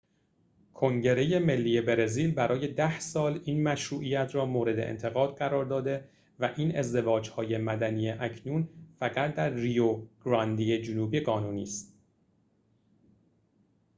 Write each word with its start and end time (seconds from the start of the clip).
کنگره 0.73 1.39
ملی 1.39 1.81
برزیل 1.81 2.31
برای 2.33 2.67
۱۰ 2.67 2.99
سال 2.99 3.41
این 3.45 3.63
مشروعیت 3.63 4.35
را 4.35 4.45
مورد 4.45 4.79
انتقاد 4.79 5.35
قرار 5.37 5.65
داده 5.65 6.09
و 6.39 6.53
این 6.57 6.75
ازدواج‌های 6.77 7.57
مدنی 7.57 8.09
اکنون 8.09 8.69
فقط 8.99 9.35
در 9.35 9.49
ریو 9.53 10.01
گرانده 10.25 10.81
جنوبی 10.81 11.19
قانونی 11.19 11.63
است 11.63 11.93